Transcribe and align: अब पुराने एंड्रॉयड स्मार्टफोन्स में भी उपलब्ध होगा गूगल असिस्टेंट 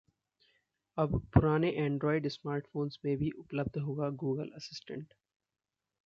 अब 0.97 1.19
पुराने 1.33 1.69
एंड्रॉयड 1.71 2.27
स्मार्टफोन्स 2.27 2.97
में 3.05 3.15
भी 3.17 3.29
उपलब्ध 3.39 3.77
होगा 3.77 4.09
गूगल 4.17 4.49
असिस्टेंट 4.55 5.13